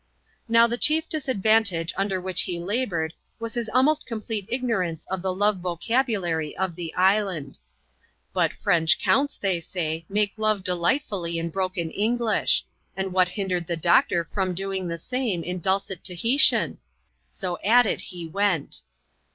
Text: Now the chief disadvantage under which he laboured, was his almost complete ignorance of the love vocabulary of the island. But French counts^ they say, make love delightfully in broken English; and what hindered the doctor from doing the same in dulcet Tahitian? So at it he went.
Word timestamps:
Now 0.49 0.65
the 0.65 0.79
chief 0.79 1.07
disadvantage 1.07 1.93
under 1.95 2.19
which 2.19 2.41
he 2.41 2.57
laboured, 2.59 3.13
was 3.37 3.53
his 3.53 3.69
almost 3.69 4.07
complete 4.07 4.47
ignorance 4.49 5.05
of 5.11 5.21
the 5.21 5.31
love 5.31 5.57
vocabulary 5.59 6.57
of 6.57 6.75
the 6.75 6.91
island. 6.95 7.59
But 8.33 8.51
French 8.51 8.99
counts^ 8.99 9.39
they 9.39 9.59
say, 9.59 10.03
make 10.09 10.39
love 10.39 10.63
delightfully 10.63 11.37
in 11.37 11.51
broken 11.51 11.91
English; 11.91 12.65
and 12.97 13.13
what 13.13 13.29
hindered 13.29 13.67
the 13.67 13.77
doctor 13.77 14.23
from 14.33 14.55
doing 14.55 14.87
the 14.87 14.97
same 14.97 15.43
in 15.43 15.59
dulcet 15.59 16.03
Tahitian? 16.03 16.79
So 17.29 17.59
at 17.63 17.85
it 17.85 18.01
he 18.01 18.25
went. 18.25 18.81